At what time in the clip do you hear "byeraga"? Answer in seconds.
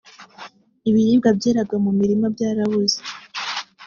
1.37-1.75